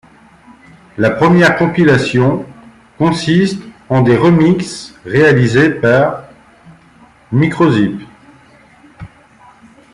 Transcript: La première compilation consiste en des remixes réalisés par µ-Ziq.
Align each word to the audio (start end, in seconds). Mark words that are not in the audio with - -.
La 0.97 1.11
première 1.11 1.59
compilation 1.59 2.43
consiste 2.97 3.61
en 3.87 4.01
des 4.01 4.17
remixes 4.17 4.95
réalisés 5.05 5.69
par 5.69 6.23
µ-Ziq. 7.31 8.07